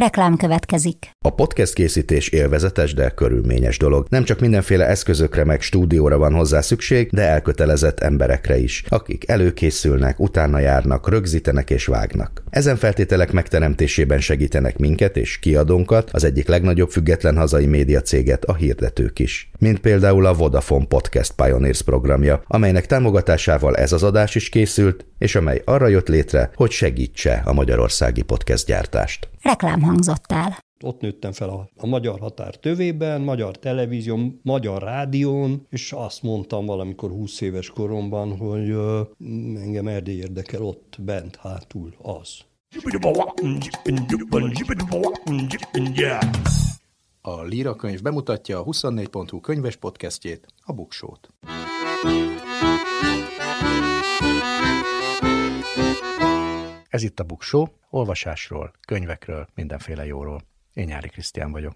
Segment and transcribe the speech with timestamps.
[0.00, 1.10] Reklám következik.
[1.24, 4.06] A podcast készítés élvezetes, de körülményes dolog.
[4.08, 10.20] Nem csak mindenféle eszközökre meg stúdióra van hozzá szükség, de elkötelezett emberekre is, akik előkészülnek,
[10.20, 12.42] utána járnak, rögzítenek és vágnak.
[12.50, 18.54] Ezen feltételek megteremtésében segítenek minket és kiadónkat, az egyik legnagyobb független hazai média céget, a
[18.54, 19.50] hirdetők is.
[19.58, 25.34] Mint például a Vodafone Podcast Pioneers programja, amelynek támogatásával ez az adás is készült, és
[25.34, 29.28] amely arra jött létre, hogy segítse a magyarországi podcast gyártást.
[29.42, 30.58] Reklám hangzott el.
[30.84, 36.66] Ott nőttem fel a, a magyar határ tövében, magyar televízión, magyar rádión, és azt mondtam
[36.66, 39.00] valamikor 20 éves koromban, hogy ö,
[39.54, 42.38] engem Erdély érdekel ott bent, hátul az.
[47.22, 51.28] A Líra könyv bemutatja a 24.hu könyves podcastjét, a Buksót.
[56.90, 60.42] Ez itt a Buksó, olvasásról, könyvekről, mindenféle jóról.
[60.74, 61.74] Én Nyári Krisztián vagyok.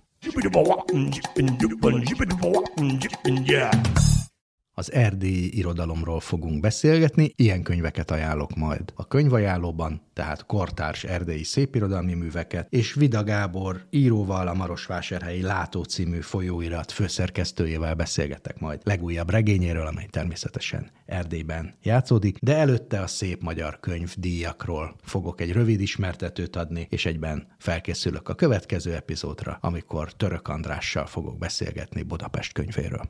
[4.76, 8.92] Az erdélyi irodalomról fogunk beszélgetni, ilyen könyveket ajánlok majd.
[8.94, 16.20] A könyvajánlóban tehát kortárs erdélyi szépirodalmi műveket, és Vida Gábor íróval a Marosvásárhelyi Látó című
[16.20, 23.80] folyóirat főszerkesztőjével beszélgetek majd legújabb regényéről, amely természetesen Erdélyben játszódik, de előtte a szép magyar
[23.80, 24.14] könyv
[25.02, 31.38] fogok egy rövid ismertetőt adni, és egyben felkészülök a következő epizódra, amikor Török Andrással fogok
[31.38, 33.08] beszélgetni Budapest könyvéről.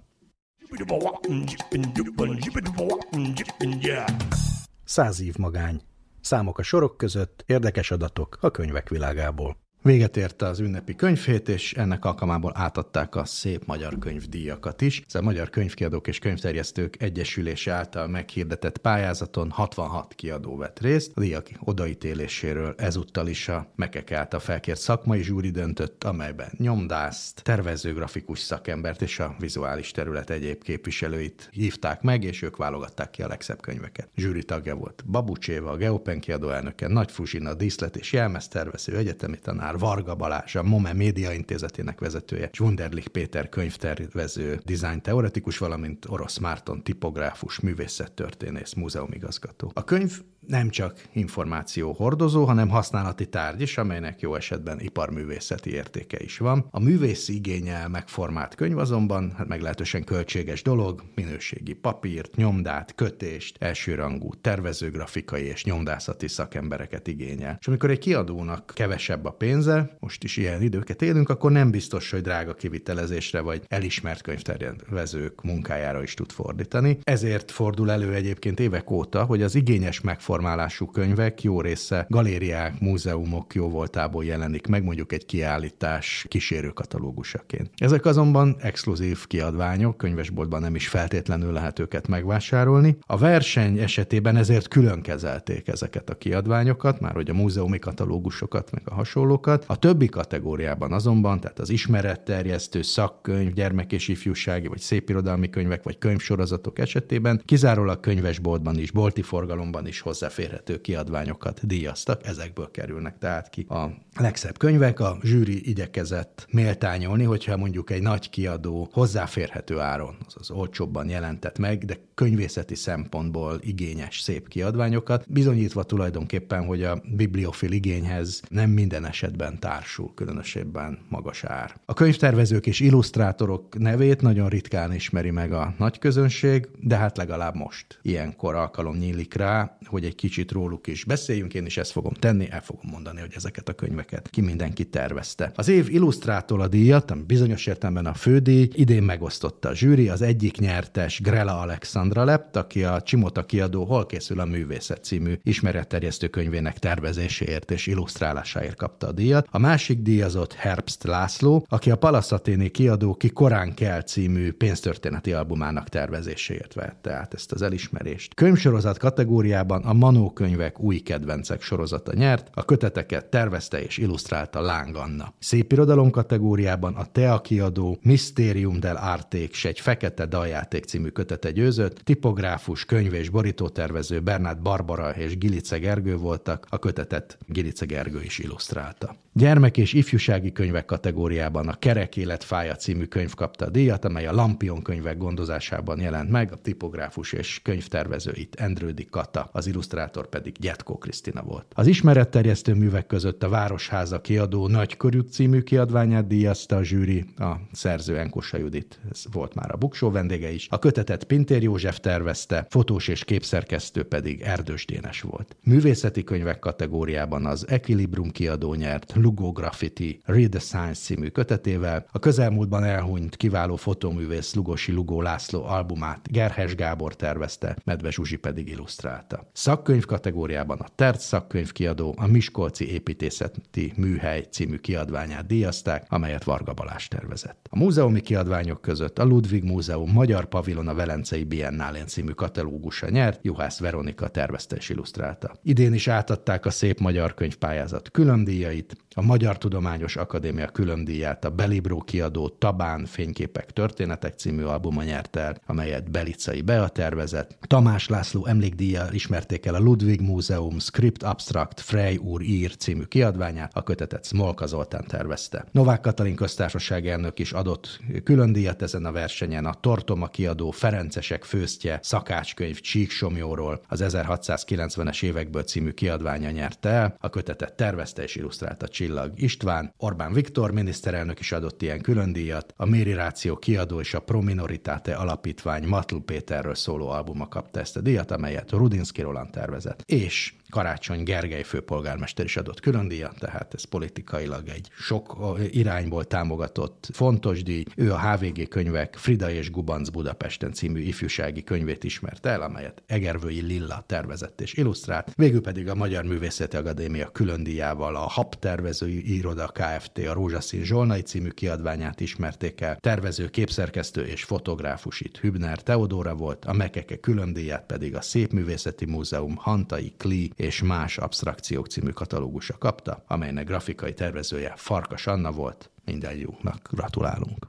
[4.85, 5.81] Száz év magány.
[6.21, 9.64] Számok a sorok között, érdekes adatok a könyvek világából.
[9.85, 15.03] Véget érte az ünnepi könyvhét, és ennek alkalmából átadták a szép magyar könyvdíjakat is.
[15.07, 21.13] Ez a Magyar Könyvkiadók és Könyvterjesztők Egyesülése által meghirdetett pályázaton 66 kiadó vett részt.
[21.15, 27.95] A díjak odaítéléséről ezúttal is a Mekek által felkért szakmai zsúri döntött, amelyben nyomdászt, tervező
[27.95, 33.29] grafikus szakembert és a vizuális terület egyéb képviselőit hívták meg, és ők válogatták ki a
[33.29, 34.09] legszebb könyveket.
[34.17, 39.39] Zsűri tagja volt Babucs Éva, a Geopen kiadó elnöke, Nagy Fuzsina, díszlet és jelmeztervező, egyetemi
[39.39, 45.59] tanár, tanár Varga Balázs, a MOME Média Intézetének vezetője, és Wunderlich Péter könyvtervező, design teoretikus,
[45.59, 49.71] valamint Orosz Márton tipográfus, művészettörténész, múzeumigazgató.
[49.75, 56.21] A könyv nem csak információ hordozó, hanem használati tárgy is, amelynek jó esetben iparművészeti értéke
[56.21, 56.67] is van.
[56.71, 64.31] A művész igényel megformált könyv azonban hát meglehetősen költséges dolog, minőségi papírt, nyomdát, kötést, elsőrangú
[64.41, 67.57] tervezőgrafikai és nyomdászati szakembereket igényel.
[67.61, 72.11] És amikor egy kiadónak kevesebb a pénze, most is ilyen időket élünk, akkor nem biztos,
[72.11, 76.99] hogy drága kivitelezésre vagy elismert könyvtervezők munkájára is tud fordítani.
[77.03, 82.81] Ezért fordul elő egyébként évek óta, hogy az igényes megformált formálású könyvek jó része galériák,
[82.81, 87.71] múzeumok jó voltából jelenik meg, mondjuk egy kiállítás kísérő katalógusaként.
[87.77, 92.97] Ezek azonban exkluzív kiadványok, könyvesboltban nem is feltétlenül lehet őket megvásárolni.
[93.07, 98.83] A verseny esetében ezért külön kezelték ezeket a kiadványokat, már hogy a múzeumi katalógusokat, meg
[98.85, 99.65] a hasonlókat.
[99.69, 105.99] A többi kategóriában azonban, tehát az ismeretterjesztő, szakkönyv, gyermek és ifjúsági, vagy szépirodalmi könyvek, vagy
[105.99, 113.51] könyvsorozatok esetében kizárólag könyvesboltban is, bolti forgalomban is hozzá hozzáférhető kiadványokat díjaztak, ezekből kerülnek tehát
[113.51, 113.91] ki a
[114.21, 115.01] legszebb könyvek.
[115.01, 121.85] A zsűri igyekezett méltányolni, hogyha mondjuk egy nagy kiadó hozzáférhető áron, azaz olcsóbban jelentett meg,
[121.85, 129.59] de könyvészeti szempontból igényes, szép kiadványokat, bizonyítva tulajdonképpen, hogy a bibliofil igényhez nem minden esetben
[129.61, 131.81] társul, különösebben magas ár.
[131.85, 137.55] A könyvtervezők és illusztrátorok nevét nagyon ritkán ismeri meg a nagy közönség, de hát legalább
[137.55, 142.13] most ilyenkor alkalom nyílik rá, hogy egy kicsit róluk is beszéljünk, én is ezt fogom
[142.13, 145.53] tenni, el fogom mondani, hogy ezeket a könyveket ki mindenki tervezte.
[145.55, 150.23] Az év illusztrátor a díjat, ami bizonyos értelemben a fődíj, idén megosztotta a zsűri, az
[150.23, 156.29] egyik nyertes Grela Alexandra lett, aki a Csimota kiadó Hol készül a művészet című ismeretterjesztő
[156.29, 159.47] könyvének tervezéséért és illusztrálásáért kapta a díjat.
[159.51, 165.89] A másik díjazott Herbst László, aki a Palaszaténi kiadó Ki korán kell című pénztörténeti albumának
[165.89, 168.35] tervezéséért vette át ezt az elismerést.
[168.35, 174.97] Könyvsorozat kategóriában a Manó könyvek új kedvencek sorozata nyert, a köteteket tervezte és illusztrálta Láng
[174.97, 175.33] Anna.
[175.39, 181.99] Szépirodalom kategóriában a Tea kiadó Mysterium del Arték s egy Fekete Daljáték című kötete győzött,
[181.99, 188.39] tipográfus, könyv és borítótervező Bernát Barbara és Gilice Gergő voltak, a kötetet Gilice Gergő is
[188.39, 189.17] illusztrálta.
[189.33, 194.27] Gyermek és ifjúsági könyvek kategóriában a Kerek élet fája című könyv kapta a díjat, amely
[194.27, 199.94] a Lampion könyvek gondozásában jelent meg, a tipográfus és könyvtervező itt Endrődi Kata, az illusztráció
[199.95, 201.67] illusztrátor pedig Gyetko Krisztina volt.
[201.75, 208.19] Az ismeretterjesztő művek között a Városháza kiadó Nagykörű című kiadványát díjazta a zsűri, a szerző
[208.19, 210.67] Enkosa Judit, ez volt már a buksó vendége is.
[210.71, 215.57] A kötetet Pintér József tervezte, fotós és képszerkesztő pedig Erdős Dénes volt.
[215.63, 220.61] Művészeti könyvek kategóriában az Equilibrum kiadó nyert Lugo Graffiti Read
[220.93, 228.11] című kötetével, a közelmúltban elhunyt kiváló fotóművész Lugosi Lugó László albumát Gerhes Gábor tervezte, Medve
[228.11, 229.51] Zsuzsi pedig illusztrálta.
[229.85, 231.73] Szakkönyv kategóriában a Terc szakkönyv
[232.17, 237.67] a Miskolci Építészeti Műhely című kiadványát díjazták, amelyet Varga Balázs tervezett.
[237.71, 243.39] A múzeumi kiadványok között a Ludwig Múzeum Magyar Pavilon a Velencei Biennálén című katalógusa nyert,
[243.43, 245.53] Juhász Veronika tervezte és illusztrálta.
[245.63, 251.99] Idén is átadták a Szép Magyar Könyvpályázat különdíjait, a Magyar Tudományos Akadémia különdíját a Belibro
[251.99, 257.59] kiadó Tabán Fényképek Történetek című albuma nyerte el, amelyet Belicai Bea tervezett.
[257.61, 263.71] Tamás László emlékdíjjal ismerték el a Ludwig Múzeum Script Abstract Frey úr ír című kiadványát,
[263.75, 265.65] a kötetet Smolka Zoltán tervezte.
[265.73, 271.99] Novák Katalin köztársaság elnök is adott különdíjat ezen a versenyen, a Tortoma kiadó Ferencesek főztje
[272.03, 279.33] szakácskönyv Csíksomjóról az 1690-es évekből című kiadványa nyerte el, a kötetet tervezte és illusztrálta Csillag
[279.37, 285.15] István, Orbán Viktor miniszterelnök is adott ilyen különdíjat, a Méri Ráció kiadó és a Prominoritate
[285.15, 290.03] alapítvány Matl Péterről szóló albuma kapta ezt a díjat, amelyet Rudinski Roland tervezett.
[290.11, 290.43] És
[290.75, 297.63] Karácsony Gergely főpolgármester is adott külön díjat, tehát ez politikailag egy sok irányból támogatott fontos
[297.63, 297.85] díj.
[297.97, 303.61] Ő a HVG könyvek Frida és Gubanc Budapesten című ifjúsági könyvét ismert el, amelyet Egervői
[303.61, 305.33] Lilla tervezett és illusztrált.
[305.37, 310.19] Végül pedig a Magyar Művészeti Akadémia külön díjával a HAP tervezői iroda Kft.
[310.19, 312.97] a Rózsaszín Zsolnai című kiadványát ismerték el.
[312.97, 319.05] Tervező, képszerkesztő és fotográfus itt Hübner Teodóra volt, a Mekeke külön díját pedig a Szépművészeti
[319.05, 325.91] Múzeum Hantai Kli és más abstrakciók című katalógusa kapta, amelynek grafikai tervezője Farkas Anna volt.
[326.05, 327.67] Mindennyiunknak gratulálunk.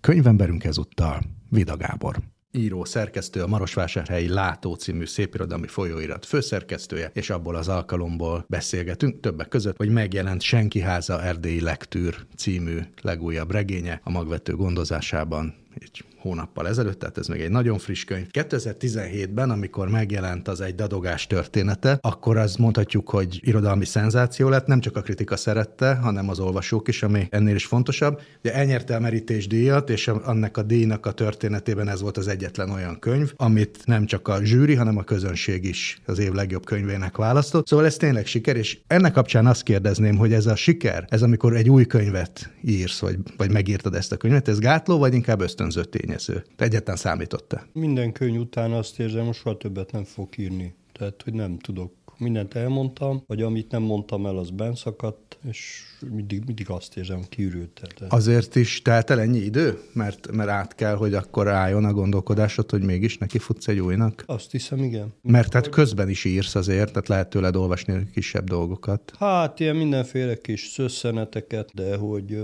[0.00, 1.20] Könyvemberünk ezúttal
[1.50, 2.16] Vida Gábor
[2.56, 9.48] író, szerkesztő, a Marosvásárhelyi Látó című szépirodalmi folyóirat főszerkesztője, és abból az alkalomból beszélgetünk többek
[9.48, 16.68] között, hogy megjelent Senki háza erdélyi lektűr című legújabb regénye a magvető gondozásában egy hónappal
[16.68, 18.26] ezelőtt, tehát ez még egy nagyon friss könyv.
[18.32, 24.80] 2017-ben, amikor megjelent az egy dadogás története, akkor az mondhatjuk, hogy irodalmi szenzáció lett, nem
[24.80, 28.20] csak a kritika szerette, hanem az olvasók is, ami ennél is fontosabb.
[28.42, 32.70] De elnyerte a merítés díjat, és annak a díjnak a történetében ez volt az egyetlen
[32.70, 37.16] olyan könyv, amit nem csak a zsűri, hanem a közönség is az év legjobb könyvének
[37.16, 37.66] választott.
[37.66, 41.56] Szóval ez tényleg siker, és ennek kapcsán azt kérdezném, hogy ez a siker, ez amikor
[41.56, 45.84] egy új könyvet írsz, vagy, vagy megírtad ezt a könyvet, ez gátló, vagy inkább ösztönző
[45.84, 46.15] tényező?
[46.16, 46.44] Tényező.
[46.56, 47.62] Te egyetlen számította?
[47.72, 50.74] Minden könyv után azt érzem, most soha többet nem fog írni.
[50.92, 56.42] Tehát, hogy nem tudok mindent elmondtam, vagy amit nem mondtam el, az benszakadt, és mindig,
[56.46, 57.70] mindig azt érzem, kiürült.
[57.74, 58.12] Tehát...
[58.12, 59.80] Azért is telt el ennyi idő?
[59.92, 64.24] Mert, mert át kell, hogy akkor álljon a gondolkodásod, hogy mégis neki futsz egy újnak?
[64.26, 65.14] Azt hiszem, igen.
[65.22, 69.12] Mert tehát közben is írsz azért, tehát lehet tőled olvasni kisebb dolgokat.
[69.18, 72.42] Hát ilyen mindenféle kis szösszeneteket, de hogy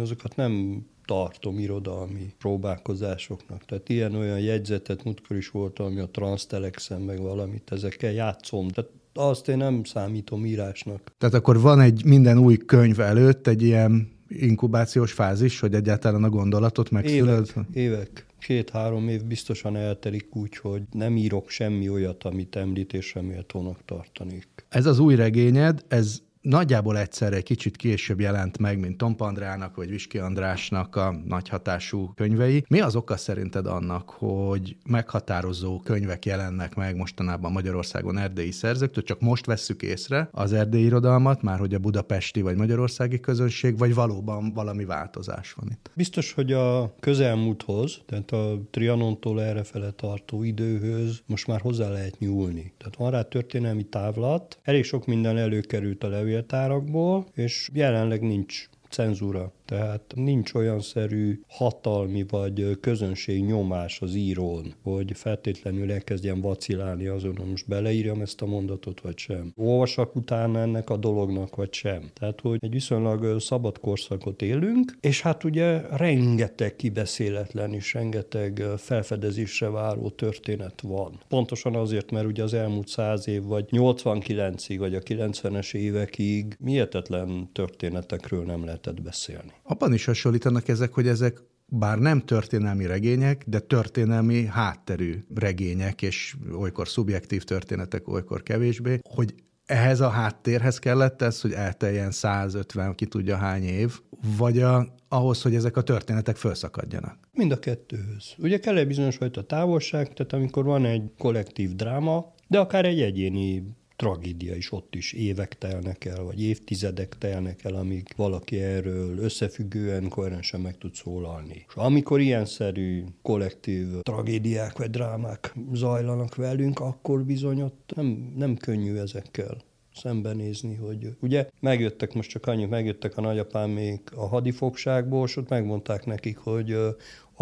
[0.00, 3.64] azokat nem tartom irodalmi próbálkozásoknak.
[3.64, 8.68] Tehát ilyen-olyan jegyzetet múltkor is volt, ami a Transtelexen, meg valamit, ezekkel játszom.
[8.68, 11.12] Tehát azt én nem számítom írásnak.
[11.18, 16.28] Tehát akkor van egy minden új könyv előtt egy ilyen inkubációs fázis, hogy egyáltalán a
[16.28, 17.52] gondolatot megszülöd?
[17.54, 18.26] Évek, évek.
[18.38, 24.48] Két-három év biztosan eltelik úgy, hogy nem írok semmi olyat, amit említésre méltónak tartanék.
[24.68, 29.76] Ez az új regényed, ez nagyjából egyszerre egy kicsit később jelent meg, mint Tom Pandrának
[29.76, 32.64] vagy Viski Andrásnak a nagy hatású könyvei.
[32.68, 39.20] Mi az oka szerinted annak, hogy meghatározó könyvek jelennek meg mostanában Magyarországon erdélyi szerzőktől, csak
[39.20, 44.52] most vesszük észre az erdélyi irodalmat, már hogy a budapesti vagy magyarországi közönség, vagy valóban
[44.52, 45.90] valami változás van itt?
[45.94, 52.72] Biztos, hogy a közelmúlthoz, tehát a Trianontól errefele tartó időhöz most már hozzá lehet nyúlni.
[52.78, 58.68] Tehát van rá történelmi távlat, elég sok minden előkerült a levél levéltárakból, és jelenleg nincs
[58.88, 59.52] cenzúra.
[59.72, 67.36] Tehát nincs olyan szerű hatalmi vagy közönség nyomás az írón, hogy feltétlenül elkezdjen vacilálni azon,
[67.36, 69.52] hogy most beleírjam ezt a mondatot, vagy sem.
[69.56, 72.10] Olvasak utána ennek a dolognak, vagy sem.
[72.14, 79.68] Tehát, hogy egy viszonylag szabad korszakot élünk, és hát ugye rengeteg kibeszéletlen és rengeteg felfedezésre
[79.68, 81.20] váró történet van.
[81.28, 87.48] Pontosan azért, mert ugye az elmúlt száz év, vagy 89-ig, vagy a 90-es évekig mihetetlen
[87.52, 89.52] történetekről nem lehetett beszélni.
[89.72, 96.36] Abban is hasonlítanak ezek, hogy ezek bár nem történelmi regények, de történelmi hátterű regények, és
[96.58, 99.34] olykor szubjektív történetek, olykor kevésbé, hogy
[99.66, 104.00] ehhez a háttérhez kellett ez, hogy elteljen 150, ki tudja hány év,
[104.36, 107.18] vagy a, ahhoz, hogy ezek a történetek felszakadjanak?
[107.32, 108.34] Mind a kettőhöz.
[108.38, 113.00] Ugye kell egy bizonyos fajta távolság, tehát amikor van egy kollektív dráma, de akár egy
[113.00, 113.64] egyéni
[113.96, 120.08] tragédia is ott is évek telnek el, vagy évtizedek telnek el, amíg valaki erről összefüggően,
[120.08, 121.64] koherensen meg tud szólalni.
[121.68, 128.96] És amikor ilyenszerű kollektív tragédiák vagy drámák zajlanak velünk, akkor bizony ott nem, nem könnyű
[128.96, 129.56] ezekkel
[129.94, 135.48] szembenézni, hogy ugye megjöttek, most csak annyit, megjöttek a nagyapám még a hadifogságból, és ott
[135.48, 136.76] megmondták nekik, hogy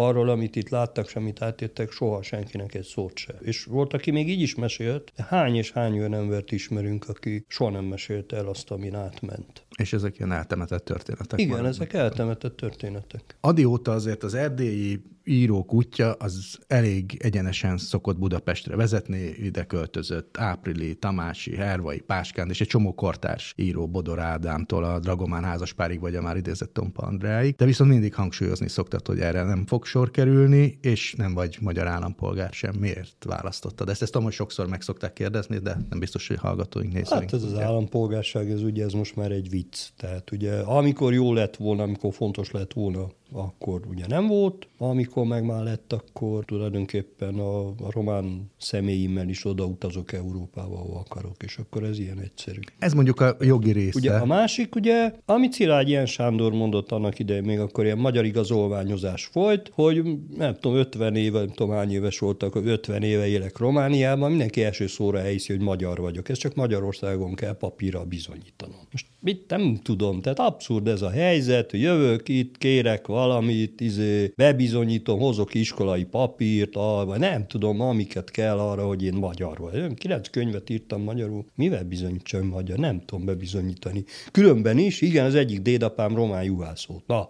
[0.07, 3.33] arról, amit itt láttak, semmit átjöttek, soha senkinek egy szót se.
[3.41, 7.69] És volt, aki még így is mesélt, hány és hány olyan embert ismerünk, aki soha
[7.69, 9.65] nem mesélte el azt, amin átment.
[9.81, 11.39] És ezek ilyen eltemetett történetek.
[11.39, 11.73] Igen, maradnak.
[11.73, 13.37] ezek eltemetett történetek.
[13.39, 20.95] Adióta azért az erdélyi írók útja az elég egyenesen szokott Budapestre vezetni, ide költözött Áprili,
[20.95, 26.21] Tamási, Hervai, Páskán, és egy csomó kortárs író Bodor Ádámtól a Dragomán házaspárig, vagy a
[26.21, 30.77] már idézett Tompa Andráig, de viszont mindig hangsúlyozni szoktat, hogy erre nem fog sor kerülni,
[30.81, 32.75] és nem vagy magyar állampolgár sem.
[32.79, 34.01] Miért választottad ezt?
[34.01, 37.23] Ezt amúgy sokszor meg szokták kérdezni, de nem biztos, hogy hallgatóink nézőink.
[37.23, 39.70] Hát ez az állampolgárság, ez ugye ez most már egy vicc.
[39.97, 45.25] Tehát ugye amikor jó lett volna, amikor fontos lett volna akkor ugye nem volt, amikor
[45.25, 51.57] meg már lett, akkor tulajdonképpen a, a román személyimmel is odautazok Európába, ahol akarok, és
[51.57, 52.59] akkor ez ilyen egyszerű.
[52.79, 53.99] Ez mondjuk a jogi része.
[53.99, 58.25] Ugye a másik, ugye, amit Szilágy ilyen Sándor mondott annak idején, még akkor ilyen magyar
[58.25, 60.03] igazolványozás volt, hogy
[60.37, 64.87] nem tudom, 50 éve, nem tudom hány éves voltak, 50 éve élek Romániában, mindenki első
[64.87, 66.29] szóra elhiszi, hogy magyar vagyok.
[66.29, 68.79] Ez csak Magyarországon kell papírra bizonyítanom.
[68.91, 75.19] Most mit nem tudom, tehát abszurd ez a helyzet, jövök itt, kérek valamit, izé, bebizonyítom,
[75.19, 76.73] hozok iskolai papírt,
[77.05, 79.95] vagy nem tudom, amiket kell arra, hogy én magyar vagyok.
[79.95, 82.77] Kilenc könyvet írtam magyarul, mivel bizonyítsam magyar?
[82.77, 84.03] Nem tudom bebizonyítani.
[84.31, 87.07] Különben is, igen, az egyik dédapám román juhász volt.
[87.07, 87.29] Na,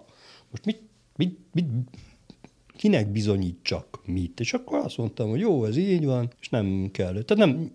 [0.52, 0.82] most mit,
[1.16, 1.66] mit, mit,
[2.78, 4.40] kinek bizonyítsak mit?
[4.40, 7.22] És akkor azt mondtam, hogy jó, ez így van, és nem kell.
[7.24, 7.72] Tehát nem,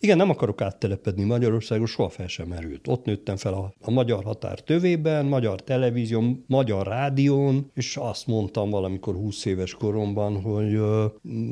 [0.00, 2.88] igen, nem akarok áttelepedni Magyarországon, soha fel sem merült.
[2.88, 8.70] Ott nőttem fel a, a magyar határ tövében, magyar televízión, magyar rádión, és azt mondtam
[8.70, 11.06] valamikor 20 éves koromban, hogy ö,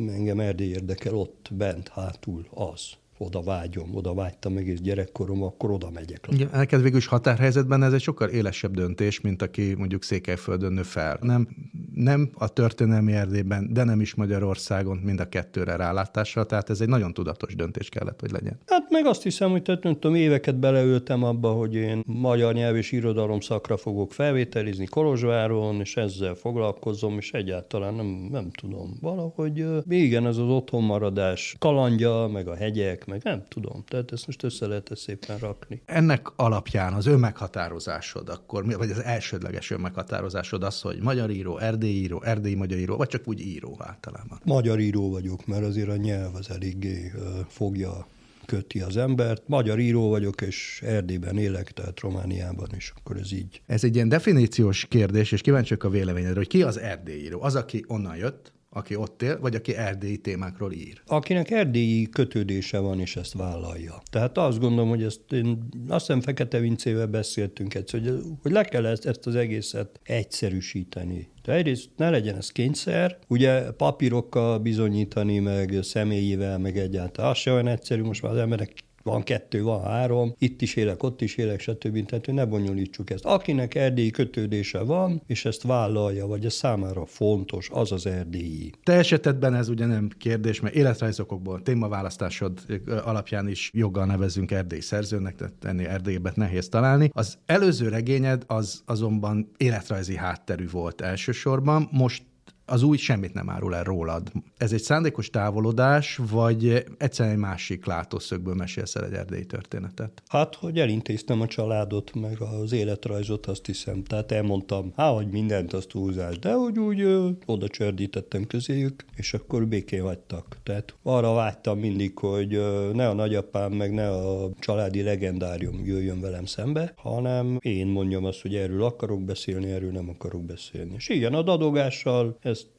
[0.09, 5.91] engem Erdély érdekel ott bent, hátul az oda vágyom, oda vágytam egész gyerekkorom, akkor oda
[5.91, 6.29] megyek.
[6.31, 10.83] Igen, neked végül is határhelyzetben ez egy sokkal élesebb döntés, mint aki mondjuk Székelyföldön nő
[10.83, 11.19] fel.
[11.21, 11.49] Nem,
[11.95, 16.89] nem a történelmi Erdélyben, de nem is Magyarországon mind a kettőre rálátásra, tehát ez egy
[16.89, 18.59] nagyon tudatos döntés kellett, hogy legyen.
[18.67, 22.77] Hát meg azt hiszem, hogy tehát, nem tudom, éveket beleöltem abba, hogy én magyar nyelv
[22.77, 28.99] és irodalom szakra fogok felvételizni Kolozsváron, és ezzel foglalkozom, és egyáltalán nem, nem tudom.
[29.01, 33.85] Valahogy igen, ez az otthonmaradás kalandja, meg a hegyek, meg nem tudom.
[33.89, 35.83] Tehát ezt most össze lehet ezt szépen rakni.
[35.85, 42.23] Ennek alapján az önmeghatározásod akkor, vagy az elsődleges önmeghatározásod az, hogy magyar író, erdélyi író,
[42.23, 44.41] erdélyi magyar író, vagy csak úgy író általában?
[44.45, 47.13] Magyar író vagyok, mert azért a nyelv az eléggé
[47.49, 48.07] fogja
[48.47, 49.43] köti az embert.
[49.47, 53.63] Magyar író vagyok, és Erdélyben élek, tehát Romániában is, akkor ez így.
[53.67, 57.43] Ez egy ilyen definíciós kérdés, és kíváncsiak a véleményedre, hogy ki az erdélyíró?
[57.43, 61.03] Az, aki onnan jött, aki ott él, vagy aki erdélyi témákról ír?
[61.07, 64.03] Akinek erdélyi kötődése van, és ezt vállalja.
[64.11, 68.65] Tehát azt gondolom, hogy ezt én azt hiszem Fekete Vincével beszéltünk egyszer, hogy, hogy le
[68.65, 71.29] kell ezt, ezt az egészet egyszerűsíteni.
[71.43, 77.31] De egyrészt ne legyen ez kényszer, ugye papírokkal bizonyítani, meg személyivel, meg egyáltalán.
[77.31, 81.03] Az se olyan egyszerű, most már az emberek van kettő, van három, itt is élek,
[81.03, 82.07] ott is élek, stb.
[82.07, 83.25] Tehát ne bonyolítsuk ezt.
[83.25, 88.71] Akinek erdélyi kötődése van, és ezt vállalja, vagy ez számára fontos, az az erdélyi.
[88.83, 92.61] Te esetedben ez ugye nem kérdés, mert életrajzokokból, témaválasztásod
[93.05, 97.11] alapján is joggal nevezünk erdély szerzőnek, tehát ennél erdélybet nehéz találni.
[97.13, 102.23] Az előző regényed az azonban életrajzi hátterű volt elsősorban, most
[102.67, 104.33] az új semmit nem árul el rólad.
[104.57, 110.23] Ez egy szándékos távolodás, vagy egyszerűen egy másik látószögből mesélsz el egy erdélyi történetet?
[110.29, 114.03] Hát, hogy elintéztem a családot, meg az életrajzot, azt hiszem.
[114.03, 119.35] Tehát elmondtam, hát, hogy mindent azt túlzás, de hogy úgy ö, oda csördítettem közéjük, és
[119.35, 120.57] akkor békén hagytak.
[120.63, 126.21] Tehát arra vágytam mindig, hogy ö, ne a nagyapám, meg ne a családi legendárium jöjjön
[126.21, 130.95] velem szembe, hanem én mondjam azt, hogy erről akarok beszélni, erről nem akarok beszélni.
[130.97, 132.39] És igen, a dadogással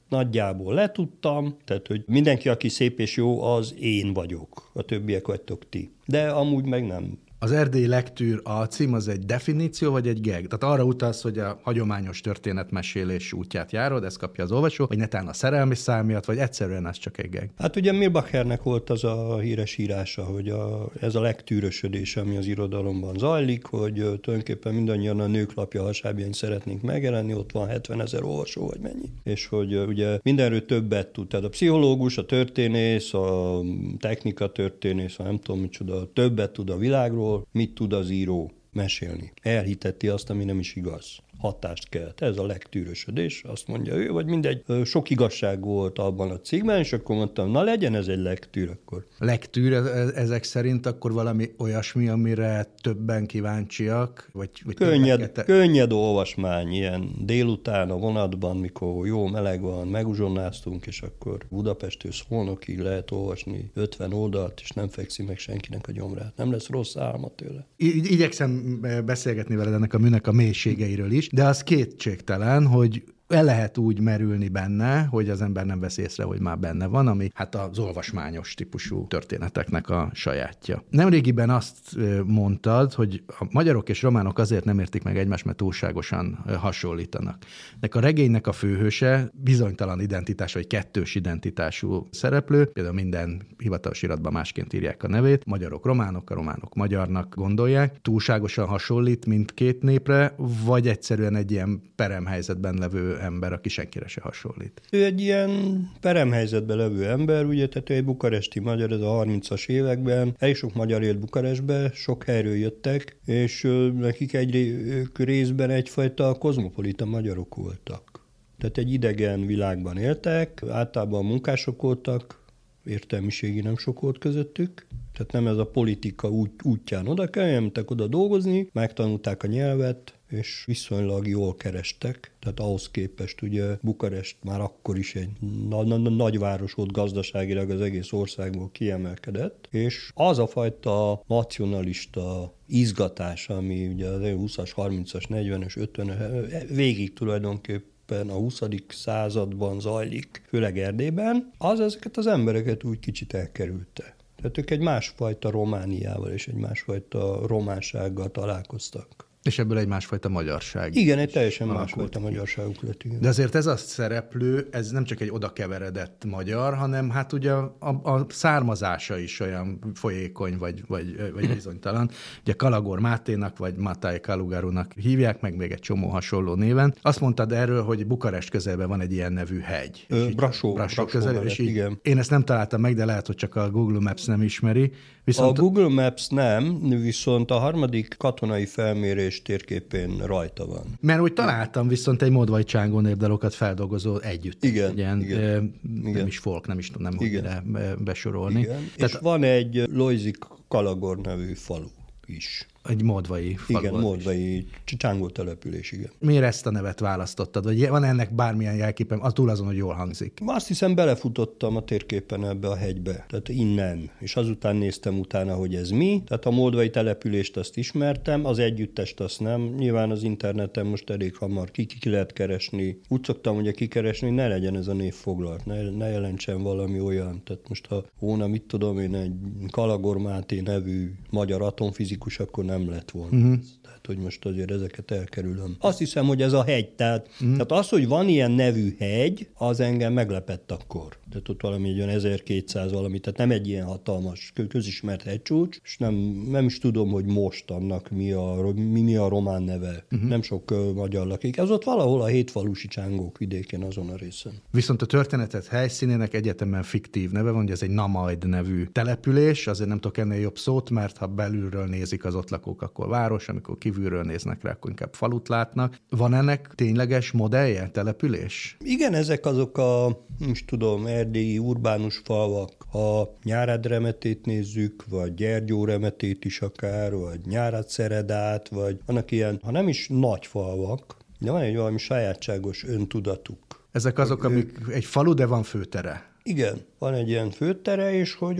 [0.09, 5.69] nagyjából letudtam, tehát hogy mindenki, aki szép és jó, az én vagyok, a többiek vagytok
[5.69, 5.91] ti.
[6.05, 7.19] De amúgy meg nem.
[7.45, 10.47] Az erdélyi lektűr a cím az egy definíció, vagy egy geg?
[10.47, 15.27] Tehát arra utalsz, hogy a hagyományos történetmesélés útját járod, ezt kapja az olvasó, vagy netán
[15.27, 17.49] a szerelmi szám miatt, vagy egyszerűen ez csak egy geg?
[17.57, 22.45] Hát ugye Milbachernek volt az a híres írása, hogy a, ez a legtűrösödés, ami az
[22.45, 28.23] irodalomban zajlik, hogy tulajdonképpen mindannyian a nők lapja hasábján szeretnénk megjelenni, ott van 70 ezer
[28.23, 29.09] olvasó, vagy mennyi.
[29.23, 31.27] És hogy ugye mindenről többet tud.
[31.27, 33.59] Tehát a pszichológus, a történész, a
[33.99, 39.31] technika történész, a nem tudom micsoda, többet tud a világról, mit tud az író mesélni.
[39.41, 42.21] Elhitetti azt, ami nem is igaz hatást kelt.
[42.21, 46.93] Ez a legtűrösödés, azt mondja ő, vagy mindegy, sok igazság volt abban a cikkben, és
[46.93, 49.05] akkor mondtam, na legyen ez egy legtűr akkor.
[49.17, 49.73] Legtűr
[50.15, 54.29] ezek szerint akkor valami olyasmi, amire többen kíváncsiak?
[54.31, 55.43] Vagy, vagy könnyed, többekete...
[55.43, 62.79] könnyed olvasmány, ilyen délután a vonatban, mikor jó meleg van, meguzsonnáztunk, és akkor Budapestől Szolnokig
[62.79, 66.33] lehet olvasni 50 oldalt, és nem fekszi meg senkinek a gyomrát.
[66.35, 67.67] Nem lesz rossz álma tőle.
[67.77, 73.43] I- igyekszem beszélgetni veled ennek a műnek a mélységeiről is, de az kétségtelen, hogy el
[73.43, 77.29] lehet úgy merülni benne, hogy az ember nem vesz észre, hogy már benne van, ami
[77.33, 80.83] hát az olvasmányos típusú történeteknek a sajátja.
[80.89, 81.77] Nemrégiben azt
[82.25, 87.43] mondtad, hogy a magyarok és románok azért nem értik meg egymást, mert túlságosan hasonlítanak.
[87.79, 94.33] Nek a regénynek a főhőse bizonytalan identitás, vagy kettős identitású szereplő, például minden hivatalos iratban
[94.33, 100.87] másként írják a nevét, magyarok románok, a románok magyarnak gondolják, túlságosan hasonlít mindkét népre, vagy
[100.87, 104.81] egyszerűen egy ilyen peremhelyzetben levő ember, aki senkire se hasonlít.
[104.91, 105.51] Ő egy ilyen
[105.99, 110.35] peremhelyzetben levő ember, ugye, tehát ő egy bukaresti magyar, ez a 30-as években.
[110.37, 113.67] Elég sok magyar élt Bukarestbe, sok helyről jöttek, és
[113.99, 118.23] nekik egy ők részben egyfajta kozmopolita magyarok voltak.
[118.57, 122.43] Tehát egy idegen világban éltek, általában munkások voltak,
[122.85, 128.07] értelmiségi nem sok volt közöttük, tehát nem ez a politika út, útján oda kell, oda
[128.07, 134.97] dolgozni, megtanulták a nyelvet, és viszonylag jól kerestek, tehát ahhoz képest ugye Bukarest már akkor
[134.97, 135.29] is egy
[135.69, 143.49] na- na- nagyváros volt gazdaságilag az egész országból kiemelkedett, és az a fajta nacionalista izgatás,
[143.49, 148.61] ami ugye az 20-as, 30-as, 40-es, 50-es, végig tulajdonképpen a 20.
[148.87, 154.15] században zajlik, főleg Erdélyben, az ezeket az embereket úgy kicsit elkerülte.
[154.35, 159.24] Tehát ők egy másfajta Romániával és egy másfajta románsággal találkoztak.
[159.45, 160.95] És ebből egy másfajta magyarság.
[160.95, 163.03] Igen, egy teljesen másfajta magyarságuk lett.
[163.03, 163.21] Igen.
[163.21, 167.51] De azért ez a szereplő, ez nem csak egy oda keveredett magyar, hanem hát ugye
[167.51, 172.09] a, a származása is olyan folyékony vagy, vagy, vagy bizonytalan.
[172.41, 176.95] Ugye Kalagor Máténak vagy Matály Kalugarunak hívják, meg még egy csomó hasonló néven.
[177.01, 180.05] Azt mondtad erről, hogy Bukarest közelben van egy ilyen nevű hegy.
[180.09, 180.73] Ö, Brasó.
[180.73, 181.99] Brasó, Brasó közel, és így, igen.
[182.01, 184.91] Én ezt nem találtam meg, de lehet, hogy csak a Google Maps nem ismeri.
[185.25, 185.57] Viszont...
[185.57, 190.85] A Google Maps nem, viszont a harmadik katonai felmérés térképén rajta van.
[190.99, 194.63] Mert úgy találtam viszont egy Modvai Csángó népdalokat feldolgozó együtt.
[194.63, 194.97] Igen.
[194.97, 195.39] Ilyen, igen,
[195.81, 196.27] nem igen.
[196.27, 197.97] is folk, nem is tudom, nem igen.
[198.03, 198.59] besorolni.
[198.59, 198.89] Igen.
[198.95, 199.13] Tehát...
[199.13, 201.87] És van egy Loizik Kalagor nevű falu
[202.25, 202.65] is.
[202.87, 203.79] Egy modvai falu.
[203.79, 206.11] Igen, modvai csángó település, igen.
[206.19, 207.63] Miért ezt a nevet választottad?
[207.63, 210.39] Vagy van ennek bármilyen jelképem, az túl azon, hogy jól hangzik?
[210.45, 215.75] Azt hiszem belefutottam a térképen ebbe a hegybe, tehát innen, és azután néztem utána, hogy
[215.75, 216.21] ez mi.
[216.25, 219.61] Tehát a moldvai települést azt ismertem, az együttest azt nem.
[219.61, 222.99] Nyilván az interneten most elég hamar ki, ki lehet keresni.
[223.07, 226.99] Úgy szoktam ugye kikeresni, hogy ne legyen ez a név foglalt, ne, ne jelentsen valami
[226.99, 227.41] olyan.
[227.43, 229.33] Tehát most ha hóna, mit tudom én, egy
[229.71, 233.37] Kalagor Máté nevű magyar atomfizikus, akkor nem nem lett volna.
[233.37, 233.59] Uh-huh.
[234.05, 235.75] Hogy most azért ezeket elkerülöm.
[235.79, 237.51] Azt hiszem, hogy ez a hegy, tehát, uh-huh.
[237.51, 241.17] tehát az, hogy van ilyen nevű hegy, az engem meglepett akkor.
[241.29, 245.97] Tehát ott valami egy olyan 1200 valami, tehát nem egy ilyen hatalmas, közismert hegycsúcs, és
[245.97, 246.13] nem,
[246.49, 250.05] nem is tudom, hogy most annak mi a, mi, mi a román neve.
[250.11, 250.29] Uh-huh.
[250.29, 251.57] Nem sok uh, magyar lakik.
[251.57, 254.53] Ez ott valahol a hétfalusi csángók vidékén azon a részen.
[254.71, 259.89] Viszont a történetet helyszínének egyetemen fiktív neve van, hogy ez egy Namajd nevű település, azért
[259.89, 263.77] nem tudok ennél jobb szót, mert ha belülről nézik az ott lakók, akkor város, amikor
[263.95, 265.97] kívülről néznek rá, akkor inkább falut látnak.
[266.09, 268.77] Van ennek tényleges modellje, település?
[268.79, 275.85] Igen, ezek azok a, most tudom, erdélyi urbánus falvak, ha Nyárád remetét nézzük, vagy Gyergyó
[275.85, 281.51] remetét is akár, vagy Nyárad Szeredát, vagy vannak ilyen, ha nem is nagy falvak, de
[281.51, 283.59] van egy valami sajátságos öntudatuk.
[283.91, 286.33] Ezek azok, amik egy falu, de van főtere.
[286.43, 288.59] Igen, van egy ilyen főtere, és hogy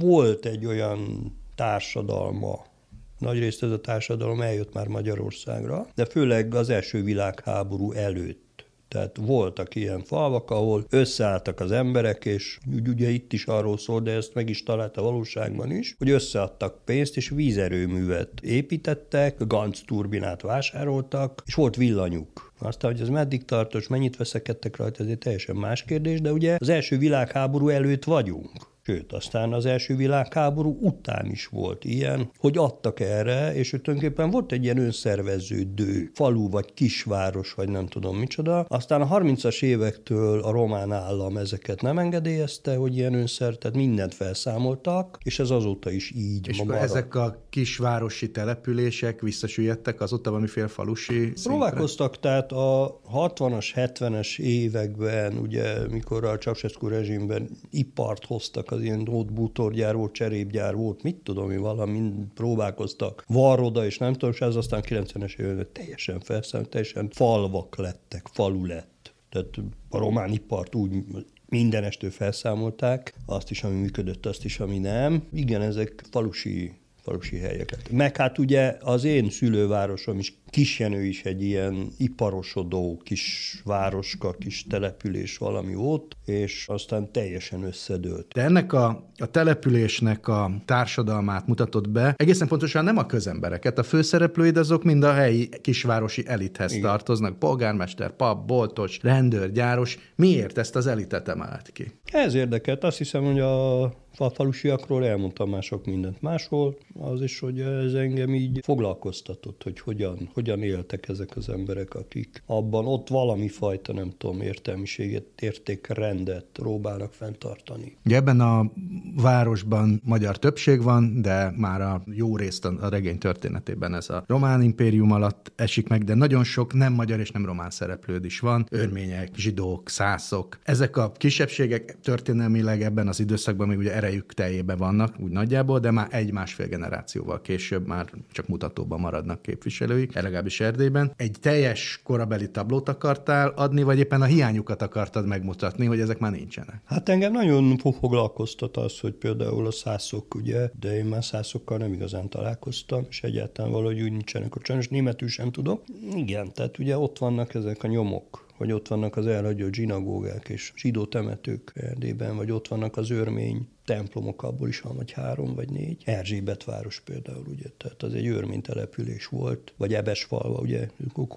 [0.00, 2.72] volt egy olyan társadalma,
[3.18, 8.42] nagyrészt ez a társadalom eljött már Magyarországra, de főleg az első világháború előtt
[8.88, 14.12] Tehát voltak ilyen falvak, ahol összeálltak az emberek, és ugye itt is arról szól, de
[14.12, 20.42] ezt meg is talált a valóságban is, hogy összeadtak pénzt, és vízerőművet építettek, ganc turbinát
[20.42, 22.52] vásároltak, és volt villanyuk.
[22.58, 26.56] Aztán, hogy ez meddig tartos, mennyit veszekedtek rajta, ez egy teljesen más kérdés, de ugye
[26.58, 28.73] az első világháború előtt vagyunk.
[28.86, 34.52] Sőt, aztán az első világháború után is volt ilyen, hogy adtak erre, és tulajdonképpen volt
[34.52, 38.64] egy ilyen önszerveződő falu, vagy kisváros, vagy nem tudom micsoda.
[38.68, 44.14] Aztán a 30-as évektől a román állam ezeket nem engedélyezte, hogy ilyen önszer, tehát mindent
[44.14, 50.66] felszámoltak, és ez azóta is így És akkor ezek a kisvárosi települések visszasüllyedtek azóta valamiféle
[50.66, 51.42] falusi szintre?
[51.42, 59.08] Próbálkoztak, tehát a 60-as, 70-es években, ugye, mikor a Ceausescu rezsimben ipart hoztak az ilyen
[59.08, 63.24] ott bútorgyár volt, cserépgyár volt, mit tudom mi valami, próbálkoztak.
[63.26, 68.66] Varroda, és nem tudom, és ez aztán 90-es években teljesen felszámolt, teljesen falvak lettek, falu
[68.66, 69.14] lett.
[69.30, 69.48] Tehát
[69.88, 71.04] a román ipart úgy
[71.48, 75.22] mindenestől felszámolták, azt is, ami működött, azt is, ami nem.
[75.32, 77.90] Igen, ezek falusi falusi helyeket.
[77.90, 84.64] Meg hát ugye az én szülővárosom is Kisjenő is egy ilyen iparosodó kis városka, kis
[84.68, 88.32] település valami ott, és aztán teljesen összedőlt.
[88.34, 93.82] De ennek a, a településnek a társadalmát mutatott be, egészen pontosan nem a közembereket, a
[93.82, 96.84] főszereplőid azok mind a helyi kisvárosi elithez Igen.
[96.84, 99.98] tartoznak, polgármester, pap, boltos, rendőr, gyáros.
[100.16, 101.92] Miért ezt az elitet emelt ki?
[102.04, 102.84] Ez érdekelt.
[102.84, 103.82] Azt hiszem, hogy a
[104.18, 109.80] a falusiakról elmondtam már sok mindent máshol, az is, hogy ez engem így foglalkoztatott, hogy
[109.80, 116.46] hogyan, hogyan éltek ezek az emberek, akik abban ott valami fajta, nem tudom, értelmiséget, értékrendet
[116.52, 117.96] próbálnak fenntartani.
[118.04, 118.72] Ugye ebben a
[119.16, 124.62] városban magyar többség van, de már a jó részt a regény történetében ez a román
[124.62, 128.66] impérium alatt esik meg, de nagyon sok nem magyar és nem román szereplőd is van,
[128.70, 130.58] örmények, zsidók, szászok.
[130.62, 135.90] Ezek a kisebbségek történelmileg ebben az időszakban még ugye erejük teljében vannak, úgy nagyjából, de
[135.90, 141.12] már egy-másfél generációval később már csak mutatóban maradnak képviselőik, legalábbis Erdélyben.
[141.16, 146.32] Egy teljes korabeli tablót akartál adni, vagy éppen a hiányukat akartad megmutatni, hogy ezek már
[146.32, 146.80] nincsenek?
[146.84, 151.92] Hát engem nagyon foglalkoztat az, hogy például a szászok, ugye, de én már szászokkal nem
[151.92, 155.84] igazán találkoztam, és egyáltalán valahogy úgy nincsenek a csanos, németül sem tudok.
[156.14, 160.72] Igen, tehát ugye ott vannak ezek a nyomok, vagy ott vannak az elhagyott zsinagógák és
[160.76, 165.70] zsidó temetők Erdélyben, vagy ott vannak az örmény templomok, abból is van vagy három vagy
[165.70, 166.02] négy.
[166.04, 170.88] Erzsébet város például, ugye, tehát az egy örmény település volt, vagy Ebesfalva, ugye,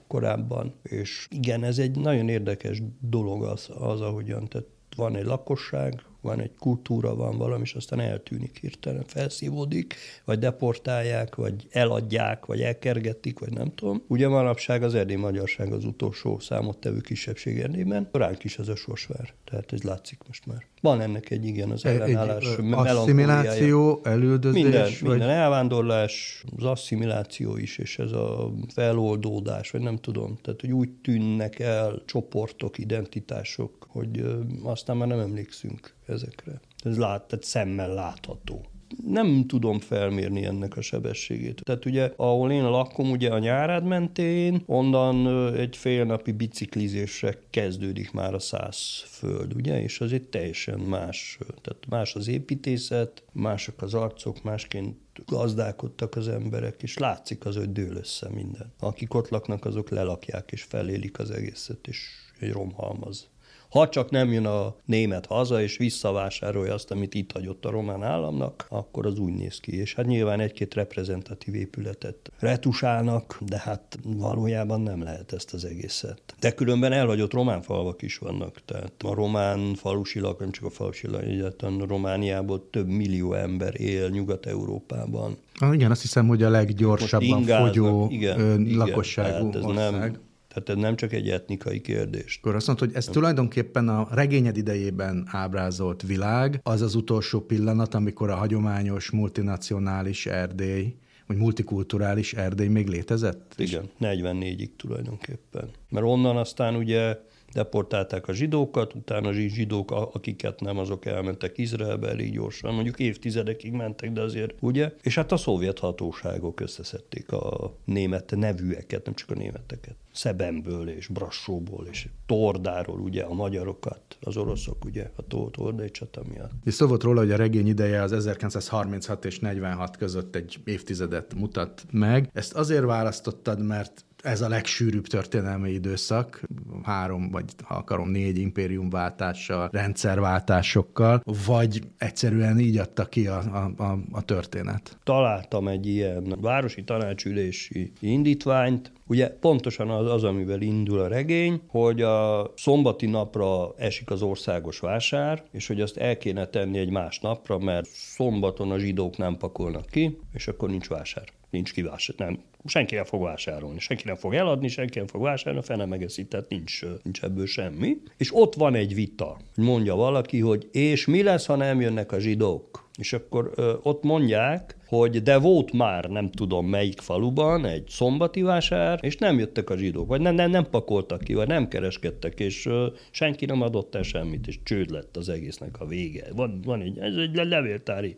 [0.08, 6.01] korábban, és igen, ez egy nagyon érdekes dolog az, az ahogyan, tehát van egy lakosság,
[6.21, 12.62] van egy kultúra, van valami, és aztán eltűnik hirtelen, felszívódik, vagy deportálják, vagy eladják, vagy
[12.62, 14.03] elkergetik, vagy nem tudom.
[14.08, 19.34] Ugye manapság az erdély magyarság az utolsó számottevő kisebbség Erdélyben, ránk is ez a sorsvár.
[19.43, 20.65] Tehát ez látszik most már.
[20.82, 22.58] Van ennek egy igen az ellenállás.
[22.58, 24.62] Egy asszimiláció, elődözés?
[24.62, 25.10] Minden, vagy...
[25.10, 30.38] minden elvándorlás, az asszimiláció is, és ez a feloldódás, vagy nem tudom.
[30.41, 34.25] Tehát, hogy úgy tűnnek el csoportok, identitások, hogy
[34.63, 36.60] aztán már nem emlékszünk ezekre.
[36.84, 38.65] Ez lát, tehát szemmel látható
[39.06, 41.62] nem tudom felmérni ennek a sebességét.
[41.63, 48.12] Tehát ugye, ahol én lakom, ugye a nyárád mentén, onnan egy fél napi biciklizésre kezdődik
[48.12, 53.82] már a száz föld, ugye, és az egy teljesen más, tehát más az építészet, mások
[53.82, 58.74] az arcok, másként gazdálkodtak az emberek, és látszik az, hogy dől össze minden.
[58.80, 62.00] Akik ott laknak, azok lelakják és felélik az egészet, és
[62.39, 63.28] egy romhalmaz.
[63.69, 68.03] Ha csak nem jön a német haza, és visszavásárolja azt, amit itt hagyott a román
[68.03, 69.80] államnak, akkor az úgy néz ki.
[69.80, 76.21] És hát nyilván egy-két reprezentatív épületet retusálnak, de hát valójában nem lehet ezt az egészet.
[76.39, 78.62] De különben elhagyott román falvak is vannak.
[78.65, 85.38] Tehát a román falusilag, nem csak a falusilag, egyáltalán Romániából több millió ember él Nyugat-Európában.
[85.60, 89.91] Ah, igen, azt hiszem, hogy a leggyorsabban fogyó igen, lakosságú igen, ország.
[89.91, 90.17] Nem,
[90.63, 92.38] tehát ez nem csak egy etnikai kérdés.
[92.41, 93.13] Akkor azt mondod, hogy ez nem.
[93.13, 100.96] tulajdonképpen a regényed idejében ábrázolt világ, az az utolsó pillanat, amikor a hagyományos multinacionális Erdély
[101.28, 103.54] vagy multikulturális Erdély még létezett?
[103.58, 105.70] Igen, 44-ig tulajdonképpen.
[105.89, 107.17] Mert onnan aztán ugye
[107.58, 113.72] deportálták a zsidókat, utána a zsidók, akiket nem, azok elmentek Izraelbe elég gyorsan, mondjuk évtizedekig
[113.72, 114.93] mentek, de azért, ugye?
[115.02, 119.96] És hát a szovjet hatóságok összeszedték a német nevűeket, nem csak a németeket.
[120.12, 126.52] Szebemből és Brassóból és Tordáról, ugye a magyarokat, az oroszok, ugye a Tordai csata miatt.
[126.63, 131.34] És szó volt róla, hogy a regény ideje az 1936 és 46 között egy évtizedet
[131.34, 132.30] mutat meg.
[132.34, 136.41] Ezt azért választottad, mert ez a legsűrűbb történelmi időszak,
[136.84, 143.99] három vagy ha akarom négy impériumváltással, rendszerváltásokkal, vagy egyszerűen így adta ki a, a, a,
[144.12, 144.97] a történet?
[145.03, 152.01] Találtam egy ilyen városi tanácsülési indítványt, Ugye pontosan az, az, amivel indul a regény, hogy
[152.01, 157.19] a szombati napra esik az országos vásár, és hogy azt el kéne tenni egy más
[157.19, 161.25] napra, mert szombaton a zsidók nem pakolnak ki, és akkor nincs vásár.
[161.49, 165.60] Nincs kivásár, nem, senki nem fog vásárolni, senki nem fog eladni, senki nem fog vásárolni,
[165.60, 167.97] a fene megeszi, tehát nincs, nincs ebből semmi.
[168.17, 172.19] És ott van egy vita, mondja valaki, hogy és mi lesz, ha nem jönnek a
[172.19, 172.86] zsidók?
[172.97, 178.41] És akkor ö, ott mondják, hogy de volt már nem tudom melyik faluban egy szombati
[178.41, 182.39] vásár, és nem jöttek a zsidók, vagy nem, nem, nem pakoltak ki, vagy nem kereskedtek,
[182.39, 186.25] és ö, senki nem adott el semmit, és csőd lett az egésznek a vége.
[186.36, 188.15] Van, van egy, ez egy levéltári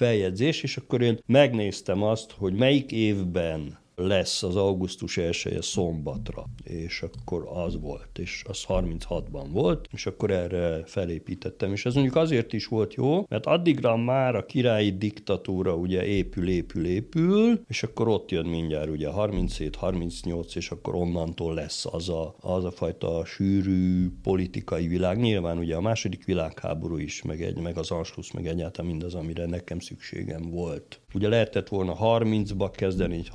[0.00, 7.02] feljegyzés, és akkor én megnéztem azt, hogy melyik évben lesz az augusztus 1 szombatra, és
[7.02, 12.52] akkor az volt, és az 36-ban volt, és akkor erre felépítettem, és ez mondjuk azért
[12.52, 18.08] is volt jó, mert addigra már a királyi diktatúra ugye épül, épül, épül, és akkor
[18.08, 23.24] ott jön mindjárt ugye 37, 38, és akkor onnantól lesz az a, az a fajta
[23.24, 25.18] sűrű politikai világ.
[25.18, 29.46] Nyilván ugye a második világháború is, meg, egy, meg az Anschluss, meg egyáltalán mindaz, amire
[29.46, 31.00] nekem szükségem volt.
[31.14, 33.28] Ugye lehetett volna 30-ba kezdeni, egy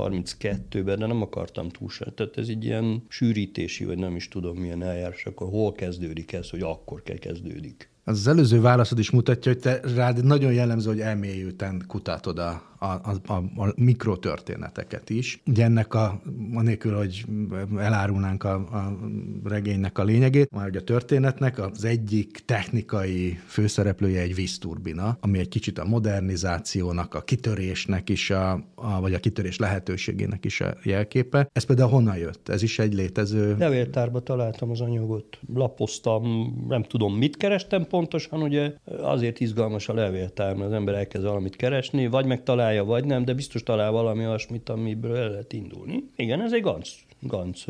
[0.69, 2.13] 32-ben, de nem akartam túlság.
[2.13, 6.49] Tehát ez egy ilyen sűrítési, vagy nem is tudom milyen eljárás, akkor hol kezdődik ez,
[6.49, 7.89] hogy akkor kell kezdődik.
[8.07, 12.85] Az, előző válaszod is mutatja, hogy te rád nagyon jellemző, hogy elmélyülten kutatod a, a,
[12.85, 15.41] a, a mikrotörténeteket is.
[15.45, 16.21] Ugye ennek a,
[16.53, 17.25] anélkül, hogy
[17.77, 18.97] elárulnánk a, a
[19.43, 25.49] regénynek a lényegét, már hogy a történetnek az egyik technikai főszereplője egy vízturbina, ami egy
[25.49, 31.49] kicsit a modernizációnak, a kitörésnek is, a, a, vagy a kitörés lehetőségének is a jelképe.
[31.53, 32.49] Ez például honnan jött?
[32.49, 33.55] Ez is egy létező...
[33.59, 40.53] Levéltárba találtam az anyagot, lapoztam, nem tudom mit kerestem pontosan, ugye azért izgalmas a levéltár,
[40.53, 44.25] mert az ember elkezd valamit keresni, vagy megtalálja találja, vagy nem, de biztos talál valami
[44.25, 46.03] olyasmit, amiből el lehet indulni.
[46.15, 47.65] Igen, ez egy ganz Ganz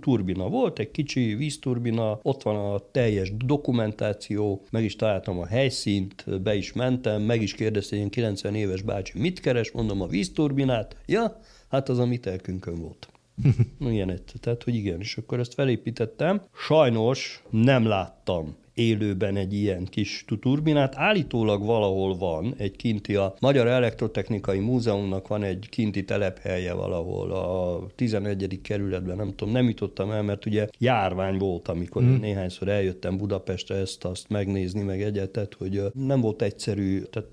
[0.00, 6.42] turbina volt, egy kicsi vízturbina, ott van a teljes dokumentáció, meg is találtam a helyszínt,
[6.42, 10.96] be is mentem, meg is kérdezte egy 90 éves bácsi, mit keres, mondom a vízturbinát,
[11.06, 13.08] ja, hát az a mi telkünkön volt.
[13.94, 16.42] Ilyen egy, tehát, hogy igen, és akkor ezt felépítettem.
[16.54, 20.96] Sajnos nem láttam élőben egy ilyen kis turbinát.
[20.96, 27.80] Állítólag valahol van egy kinti, a Magyar Elektrotechnikai Múzeumnak van egy kinti telephelye valahol a
[27.94, 28.60] 11.
[28.62, 32.18] kerületben, nem tudom, nem jutottam el, mert ugye járvány volt, amikor hmm.
[32.20, 37.28] néhányszor eljöttem Budapestre ezt, azt megnézni, meg egyetet, hogy nem volt egyszerű, tehát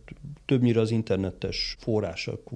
[0.46, 2.50] többnyire az internetes források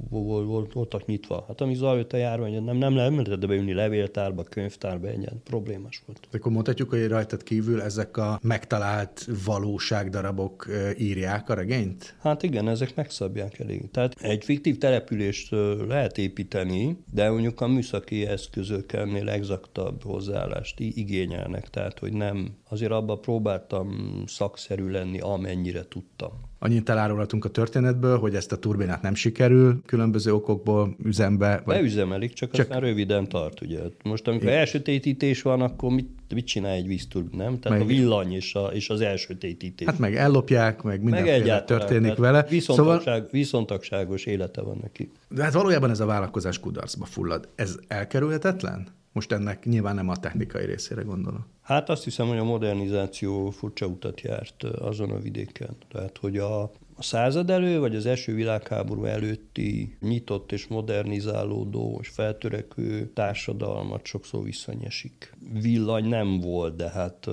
[0.74, 1.46] voltak nyitva.
[1.48, 6.28] Hát ami zajlott a járvány, nem, nem, nem lehetett beülni levéltárba, könyvtárba, egyen problémás volt.
[6.32, 12.16] Akkor mondhatjuk, hogy rajtad kívül ezek a megtalált valóságdarabok írják a regényt?
[12.20, 13.92] Hát igen, ezek megszabják elég.
[13.92, 15.52] Tehát egy fiktív települést
[15.88, 22.92] lehet építeni, de mondjuk a műszaki eszközök ennél exaktabb hozzáállást igényelnek, tehát hogy nem, azért
[22.92, 26.49] abban próbáltam szakszerű lenni, amennyire tudtam.
[26.62, 31.62] Annyit elárulhatunk a történetből, hogy ezt a turbinát nem sikerül különböző okokból üzembe.
[31.66, 31.76] Vagy...
[31.76, 33.62] Beüzemelik, csak, csak aztán röviden tart.
[33.62, 33.80] Ugye.
[34.04, 34.60] Most amikor Igen.
[34.60, 37.60] elsötétítés van, akkor mit, mit csinál egy vízturbin, nem?
[37.60, 37.88] Tehát meg...
[37.88, 39.88] a villany és, a, és az elsötétítés.
[39.88, 42.46] Hát meg ellopják, meg mindenféle meg történik vele.
[42.50, 43.28] Viszontagság, szóval...
[43.32, 45.12] Viszontagságos élete van neki.
[45.30, 47.50] De hát valójában ez a vállalkozás kudarcba fullad.
[47.56, 48.88] Ez elkerülhetetlen?
[49.20, 51.46] Most ennek nyilván nem a technikai részére gondolom.
[51.62, 55.76] Hát azt hiszem, hogy a modernizáció furcsa utat járt azon a vidéken.
[55.92, 56.62] Tehát, hogy a,
[56.96, 64.44] a század elő, vagy az első világháború előtti nyitott és modernizálódó és feltörekvő társadalmat sokszor
[64.44, 65.36] visszanyesik.
[65.62, 67.28] Villany nem volt, de hát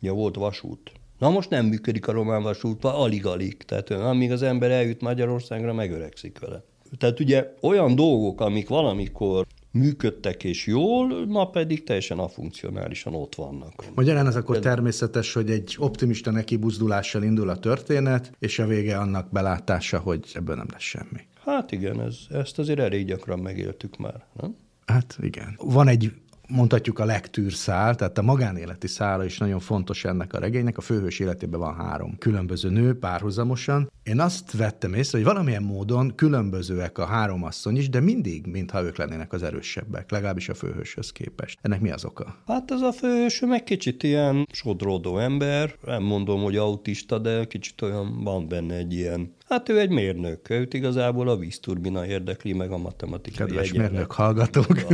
[0.00, 0.92] ja, volt vasút.
[1.18, 3.56] Na most nem működik a román vasút, alig-alig.
[3.56, 6.64] Tehát amíg az ember eljut Magyarországra, megöregszik vele.
[6.98, 13.84] Tehát ugye olyan dolgok, amik valamikor működtek és jól, ma pedig teljesen afunkcionálisan ott vannak.
[13.94, 19.32] Magyarán ez akkor természetes, hogy egy optimista nekibuzdulással indul a történet, és a vége annak
[19.32, 21.20] belátása, hogy ebből nem lesz semmi.
[21.44, 24.56] Hát igen, ez, ezt azért elég gyakran megéltük már, nem?
[24.86, 25.58] Hát igen.
[25.58, 26.12] Van egy
[26.48, 30.78] mondhatjuk a legtűrszál, tehát a magánéleti szála is nagyon fontos ennek a regénynek.
[30.78, 33.90] A főhős életében van három különböző nő párhuzamosan.
[34.02, 38.82] Én azt vettem észre, hogy valamilyen módon különbözőek a három asszony is, de mindig, mintha
[38.82, 41.58] ők lennének az erősebbek, legalábbis a főhőshöz képest.
[41.62, 42.36] Ennek mi az oka?
[42.46, 47.82] Hát ez a főhős meg kicsit ilyen sodródó ember, nem mondom, hogy autista, de kicsit
[47.82, 52.70] olyan van benne egy ilyen Hát ő egy mérnök, őt igazából a vízturbina érdekli, meg
[52.70, 54.86] a matematikai Kedves mérnök hallgatók.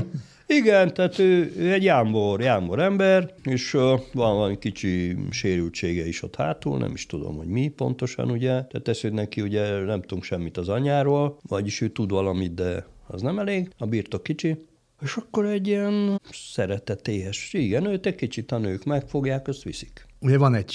[0.46, 6.22] Igen, tehát ő, ő egy jámbor, jámbor ember, és uh, van valami kicsi sérültsége is
[6.22, 8.48] ott hátul, nem is tudom, hogy mi pontosan, ugye.
[8.48, 12.86] Tehát ez, hogy neki ugye nem tudunk semmit az anyáról, vagyis ő tud valamit, de
[13.06, 14.56] az nem elég, a birtok kicsi,
[15.02, 20.06] és akkor egy ilyen szeretetéhes, igen, őt egy kicsit a nők megfogják, azt viszik.
[20.20, 20.74] Ugye van egy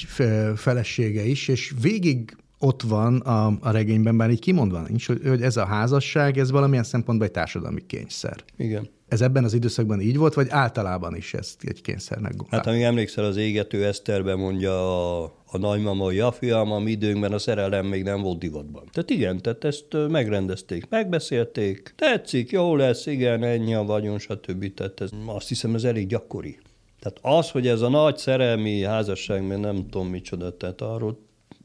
[0.55, 5.41] felesége is, és végig ott van a, a regényben, bár így kimondva nincs, hogy, hogy
[5.41, 8.43] ez a házasság, ez valamilyen szempontból egy társadalmi kényszer.
[8.57, 8.89] Igen.
[9.09, 12.51] Ez ebben az időszakban így volt, vagy általában is ezt egy kényszernek gondolt?
[12.53, 14.73] Hát amíg emlékszel, az égető Eszterbe mondja
[15.21, 18.83] a, a nagymama, hogy ja fiam, a mi időnkben a szerelem még nem volt divatban.
[18.91, 24.73] Tehát igen, tehát ezt megrendezték, megbeszélték, tetszik, jó lesz, igen, ennyi a vagyon, stb.
[24.73, 26.59] Tehát ez, azt hiszem, ez elég gyakori.
[26.99, 31.19] Tehát az, hogy ez a nagy szerelmi házasság, mert nem tudom micsoda, tehát arról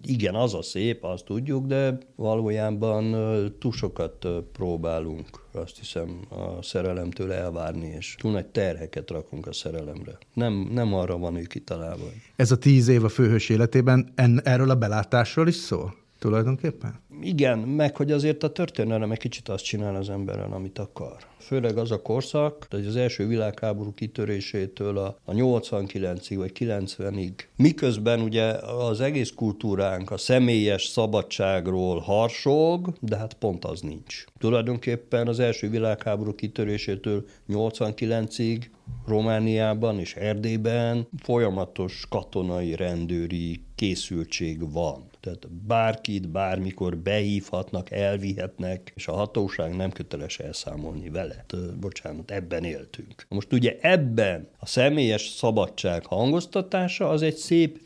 [0.06, 3.14] igen, az a szép, azt tudjuk, de valójában
[3.58, 10.18] túl sokat próbálunk, azt hiszem, a szerelemtől elvárni, és túl nagy terheket rakunk a szerelemre.
[10.34, 12.04] Nem, nem arra van ő kitalálva.
[12.36, 16.03] Ez a tíz év a főhős életében en, erről a belátásról is szól?
[16.24, 17.00] Tulajdonképpen?
[17.22, 21.16] Igen, meg hogy azért a történelem egy kicsit azt csinál az emberrel, amit akar.
[21.38, 28.20] Főleg az a korszak, hogy az első világháború kitörésétől a, a 89-ig vagy 90-ig, miközben
[28.20, 34.24] ugye az egész kultúránk a személyes szabadságról harsog, de hát pont az nincs.
[34.38, 38.62] Tulajdonképpen az első világháború kitörésétől 89-ig
[39.06, 45.12] Romániában és Erdélyben folyamatos katonai rendőri készültség van.
[45.24, 51.44] Tehát bárkit bármikor behívhatnak, elvihetnek, és a hatóság nem köteles elszámolni vele.
[51.80, 53.26] Bocsánat, ebben éltünk.
[53.28, 57.78] Most ugye ebben a személyes szabadság hangoztatása az egy szép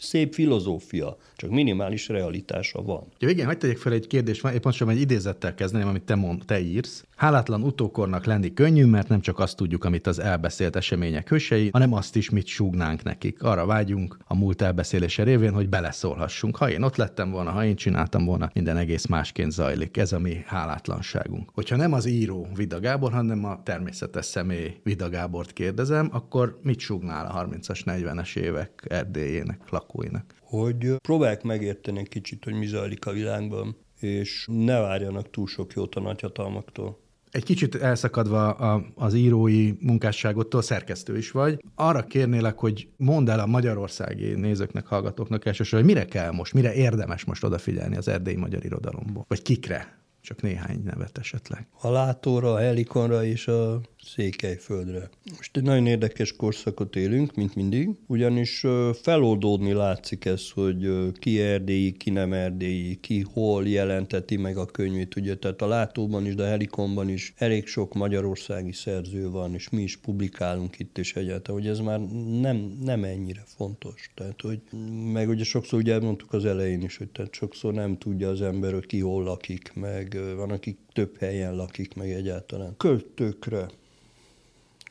[0.00, 3.06] szép filozófia, csak minimális realitása van.
[3.18, 6.42] Ja, igen, hagyd tegyek fel egy kérdést, épp pontosan egy idézettel kezdeném, amit te, mond,
[6.46, 7.04] te írsz.
[7.16, 11.92] Hálátlan utókornak lenni könnyű, mert nem csak azt tudjuk, amit az elbeszélt események hősei, hanem
[11.92, 13.42] azt is, mit súgnánk nekik.
[13.42, 16.56] Arra vágyunk a múlt elbeszélése révén, hogy beleszólhassunk.
[16.56, 19.96] Ha én ott lettem volna, ha én csináltam volna, minden egész másként zajlik.
[19.96, 21.50] Ez a mi hálátlanságunk.
[21.54, 26.78] Hogyha nem az író Vida Gábor, hanem a természetes személy Vida Gábort kérdezem, akkor mit
[26.78, 30.34] súgnál a 30-as, 40-es évek Erdélyének lakóinak?
[30.40, 35.72] Hogy próbálják megérteni egy kicsit, hogy mi zajlik a világban, és ne várjanak túl sok
[35.72, 36.98] jót a nagyhatalmaktól
[37.30, 41.64] egy kicsit elszakadva a, az írói munkásságottól szerkesztő is vagy.
[41.74, 46.74] Arra kérnélek, hogy mondd el a magyarországi nézőknek, hallgatóknak elsősorban, hogy mire kell most, mire
[46.74, 51.66] érdemes most odafigyelni az erdélyi magyar irodalomból, vagy kikre, csak néhány nevet esetleg.
[51.80, 55.10] A látóra, a helikonra és a Székelyföldre.
[55.36, 58.66] Most egy nagyon érdekes korszakot élünk, mint mindig, ugyanis
[59.02, 65.16] feloldódni látszik ez, hogy ki erdélyi, ki nem erdélyi, ki hol jelenteti meg a könyvét,
[65.16, 69.68] ugye, tehát a látóban is, de a helikonban is elég sok magyarországi szerző van, és
[69.68, 72.00] mi is publikálunk itt, és egyáltalán, hogy ez már
[72.40, 74.10] nem, nem ennyire fontos.
[74.14, 74.60] Tehát, hogy
[75.12, 78.72] meg ugye sokszor ugye elmondtuk az elején is, hogy tehát sokszor nem tudja az ember,
[78.72, 82.74] hogy ki hol lakik, meg van, akik több helyen lakik, meg egyáltalán.
[82.76, 83.66] Költőkre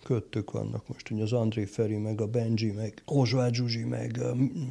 [0.10, 4.20] köttök vannak most, ugye az André Feri, meg a Benji, meg Ozsvát Zsuzsi, meg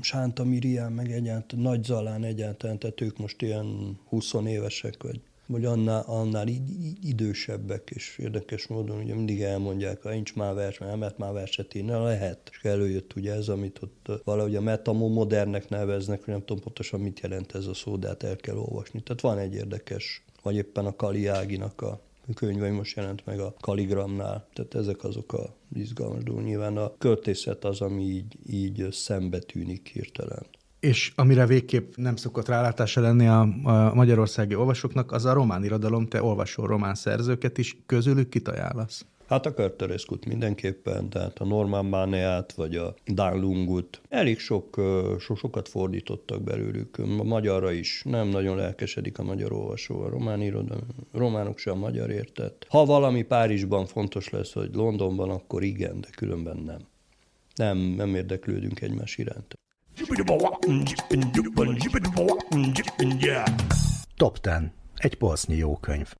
[0.01, 5.64] Sánta Miriam, meg egyáltalán Nagy Zalán egyáltalán, tehát ők most ilyen 20 évesek, vagy vagy
[5.64, 6.46] annál, annál
[7.03, 11.74] idősebbek, és érdekes módon ugye mindig elmondják, ha nincs már vers, mert mert már verset
[11.74, 12.51] írni, lehet.
[12.51, 17.20] És előjött ugye ez, amit ott valahogy a metamodernek neveznek, hogy nem tudom pontosan mit
[17.20, 19.03] jelent ez a szó, de hát el kell olvasni.
[19.03, 21.83] Tehát van egy érdekes, vagy éppen a Kali Áginak
[22.28, 24.48] a könyve most jelent meg a Kaligramnál.
[24.52, 26.44] Tehát ezek azok a izgalmas dolgok.
[26.44, 30.46] Nyilván a költészet az, ami így, így szembe tűnik hirtelen.
[30.80, 36.06] És amire végképp nem szokott rálátása lenni a, a magyarországi olvasóknak, az a román irodalom,
[36.06, 39.06] te olvasol román szerzőket is, közülük kit ajánlasz?
[39.28, 44.00] Hát a Körtöreszkut mindenképpen, tehát a Norman Máneát, vagy a Dan Lungut.
[44.08, 44.74] Elég sok,
[45.18, 48.02] so, sokat fordítottak belőlük, a magyarra is.
[48.04, 52.66] Nem nagyon lelkesedik a magyar olvasó, a román irodalom, románok sem a magyar értett.
[52.68, 56.80] Ha valami Párizsban fontos lesz, hogy Londonban, akkor igen, de különben nem.
[57.54, 59.54] Nem, nem érdeklődünk egymás iránt.
[64.16, 64.52] Top 10.
[64.96, 66.14] Egy polsznyi jó könyv.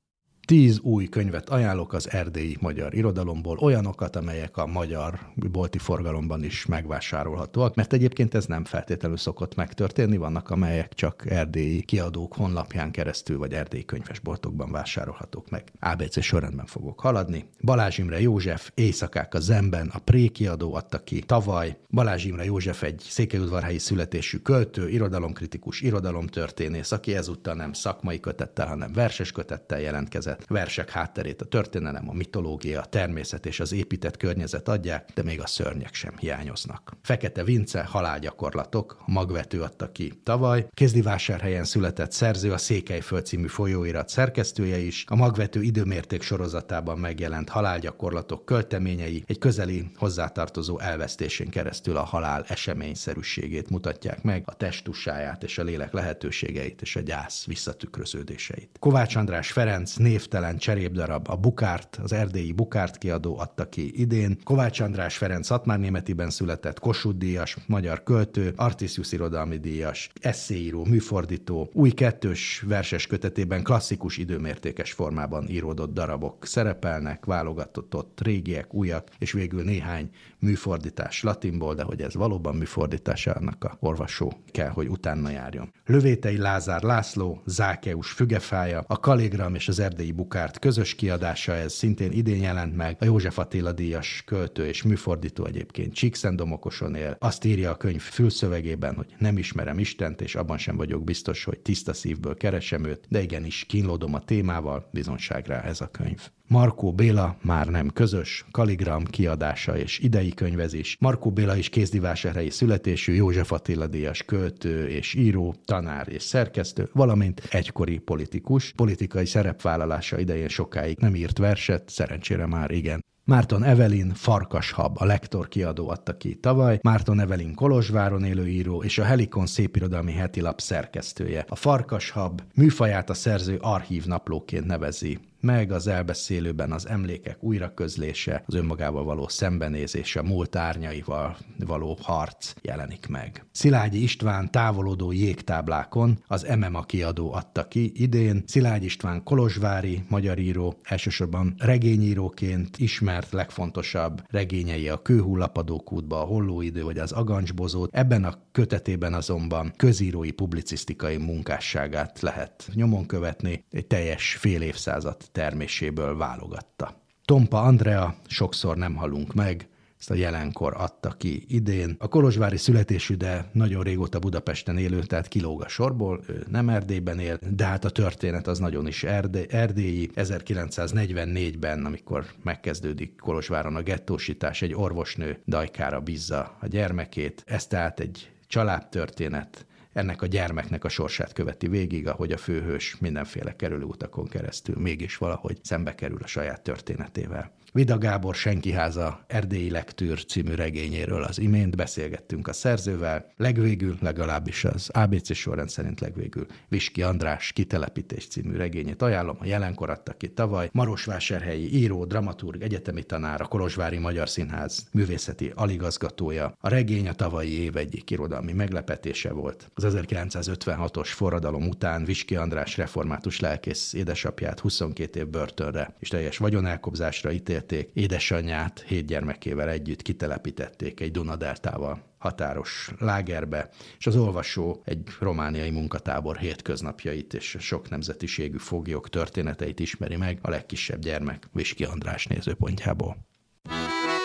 [0.49, 5.19] Tíz új könyvet ajánlok az erdélyi magyar irodalomból, olyanokat, amelyek a magyar
[5.51, 11.81] bolti forgalomban is megvásárolhatóak, mert egyébként ez nem feltétlenül szokott megtörténni, vannak amelyek csak erdélyi
[11.81, 15.63] kiadók honlapján keresztül, vagy erdélyi könyvesboltokban vásárolhatók meg.
[15.79, 17.45] ABC sorrendben fogok haladni.
[17.61, 21.77] Balázs Imre József, Éjszakák a Zemben, a Pré kiadó adta ki tavaly.
[21.89, 28.93] Balázs Imre József egy székelyudvarhelyi születésű költő, irodalomkritikus, irodalomtörténész, aki ezúttal nem szakmai kötettel, hanem
[28.93, 34.17] verses kötettel jelentkezett történetet, versek hátterét, a történelem, a mitológia, a természet és az épített
[34.17, 36.97] környezet adják, de még a szörnyek sem hiányoznak.
[37.01, 44.77] Fekete Vince, halálgyakorlatok, magvető adta ki tavaly, Kézdivásárhelyen született szerző, a Székelyföld című folyóirat szerkesztője
[44.77, 52.45] is, a magvető időmérték sorozatában megjelent halálgyakorlatok költeményei egy közeli hozzátartozó elvesztésén keresztül a halál
[52.47, 58.77] eseményszerűségét mutatják meg, a testussáját és a lélek lehetőségeit és a gyász visszatükröződéseit.
[58.79, 59.97] Kovács András Ferenc
[60.29, 64.37] névtelen cserépdarab a Bukárt, az erdélyi Bukárt kiadó adta ki idén.
[64.43, 71.69] Kovács András Ferenc Szatmár Németiben született Kossuth díjas, magyar költő, Artisius irodalmi díjas, eszéíró, műfordító,
[71.73, 79.63] új kettős verses kötetében klasszikus időmértékes formában íródott darabok szerepelnek, válogatott régiek, újak, és végül
[79.63, 80.09] néhány
[80.39, 85.73] műfordítás latinból, de hogy ez valóban műfordítás, annak a olvasó kell, hogy utána járjon.
[85.85, 92.11] Lövétei Lázár László, Zákeus fügefája, a Kaligram és az erdélyi bukárt közös kiadása, ez szintén
[92.11, 97.15] idén jelent meg, a József Attila díjas költő és műfordító egyébként Csíkszendomokoson él.
[97.19, 101.59] Azt írja a könyv fülszövegében, hogy nem ismerem Istent, és abban sem vagyok biztos, hogy
[101.59, 106.29] tiszta szívből keresem őt, de igenis kínlódom a témával, bizonságra ez a könyv.
[106.47, 110.97] Markó Béla már nem közös, Kaligram kiadása és idei könyvezés.
[110.99, 117.41] Markó Béla is kézdivásárhelyi születésű, József Attila díjas költő és író, tanár és szerkesztő, valamint
[117.49, 118.73] egykori politikus.
[118.75, 123.03] Politikai szerepvállalása idején sokáig nem írt verset, szerencsére már igen.
[123.29, 128.97] Márton Evelin Farkashab, a lektor kiadó adta ki tavaly, Márton Evelin Kolozsváron élő író és
[128.97, 131.45] a Helikon szépirodalmi hetilap szerkesztője.
[131.47, 138.53] A Farkashab műfaját a szerző archív naplóként nevezi meg az elbeszélőben az emlékek újraközlése, az
[138.53, 143.45] önmagával való szembenézése, múlt árnyaival való harc jelenik meg.
[143.51, 148.43] Szilágyi István távolodó jégtáblákon az MMA kiadó adta ki idén.
[148.47, 156.97] Szilágyi István kolozsvári magyar író, elsősorban regényíróként ismert legfontosabb regényei a Kőhullapadókútba, a Hollóidő vagy
[156.97, 157.95] az Agancsbozót.
[157.95, 166.17] Ebben a kötetében azonban közírói publicisztikai munkásságát lehet nyomon követni, egy teljes fél évszázad terméséből
[166.17, 167.01] válogatta.
[167.25, 169.69] Tompa Andrea, sokszor nem halunk meg,
[169.99, 171.95] ezt a jelenkor adta ki idén.
[171.99, 177.19] A Kolozsvári születésű, de nagyon régóta Budapesten élő, tehát kilóg a sorból, ő nem Erdélyben
[177.19, 180.09] él, de hát a történet az nagyon is erdé- erdélyi.
[180.15, 187.43] 1944-ben, amikor megkezdődik Kolozsváron a gettósítás, egy orvosnő dajkára bízza a gyermekét.
[187.45, 189.65] Ez tehát egy családtörténet,
[189.99, 195.57] ennek a gyermeknek a sorsát követi végig, ahogy a főhős mindenféle kerülőutakon keresztül mégis valahogy
[195.63, 197.51] szembe kerül a saját történetével.
[197.73, 204.89] Vida Gábor Senkiháza Erdélyi Lektűr című regényéről az imént beszélgettünk a szerzővel, legvégül legalábbis az
[204.89, 210.69] ABC sorrend szerint legvégül Viski András Kitelepítés című regényét ajánlom, a jelenkor adta ki tavaly,
[210.71, 216.53] Marosvásárhelyi író, dramaturg, egyetemi tanár, a Kolozsvári Magyar Színház művészeti aligazgatója.
[216.59, 219.71] A regény a tavalyi év egyik irodalmi meglepetése volt.
[219.73, 227.31] Az 1956-os forradalom után Viski András református lelkész édesapját 22 év börtönre és teljes vagyonelkobzásra
[227.31, 235.01] ítélt ítélték, édesanyját hét gyermekével együtt kitelepítették egy Dunadeltával határos lágerbe, és az olvasó egy
[235.19, 242.27] romániai munkatábor hétköznapjait és sok nemzetiségű foglyok történeteit ismeri meg a legkisebb gyermek Viski András
[242.27, 243.27] nézőpontjából.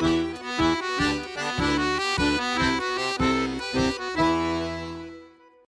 [0.01, 0.34] thank you